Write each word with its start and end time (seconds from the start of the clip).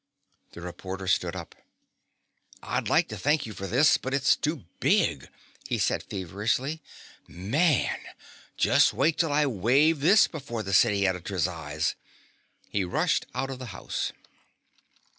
The 0.53 0.61
reporter 0.61 1.05
stood 1.05 1.35
up. 1.35 1.53
"I'd 2.63 2.89
like 2.89 3.07
to 3.09 3.17
thank 3.19 3.45
you 3.45 3.53
for 3.53 3.67
this, 3.67 3.97
but 3.97 4.15
it's 4.15 4.35
too 4.35 4.63
big," 4.79 5.29
he 5.67 5.77
said 5.77 6.01
feverishly. 6.01 6.81
"Man, 7.27 7.99
just 8.57 8.95
wait 8.95 9.19
till 9.19 9.31
I 9.31 9.45
wave 9.45 9.99
this 9.99 10.27
before 10.27 10.63
the 10.63 10.73
city 10.73 11.05
editor's 11.05 11.47
eyes!" 11.47 11.93
He 12.67 12.83
rushed 12.83 13.27
out 13.35 13.51
of 13.51 13.59
the 13.59 13.67
house. 13.77 14.11